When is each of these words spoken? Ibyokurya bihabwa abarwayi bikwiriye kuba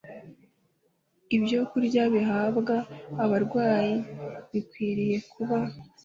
Ibyokurya 1.35 2.03
bihabwa 2.13 2.75
abarwayi 3.23 3.95
bikwiriye 4.51 5.17
kuba 5.31 5.57